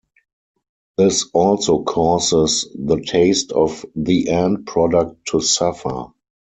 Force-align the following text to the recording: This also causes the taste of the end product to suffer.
This 0.97 1.27
also 1.31 1.83
causes 1.83 2.67
the 2.73 3.01
taste 3.01 3.51
of 3.51 3.85
the 3.95 4.29
end 4.29 4.65
product 4.65 5.27
to 5.29 5.41
suffer. 5.41 6.07